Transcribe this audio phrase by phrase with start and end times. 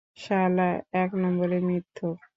[0.17, 0.69] শালা,
[0.93, 2.21] এক নম্বরের মিথ্যুক।